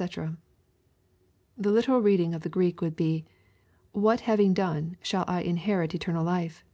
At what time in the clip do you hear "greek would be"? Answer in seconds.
2.48-3.26